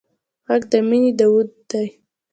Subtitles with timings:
[0.47, 1.87] غږ د مینې داوود دی